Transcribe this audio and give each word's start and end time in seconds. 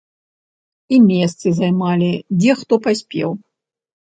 І 0.97 0.97
месцы 1.09 1.47
займалі, 1.59 2.09
дзе 2.41 2.57
хто 2.63 2.81
паспеў. 2.89 3.29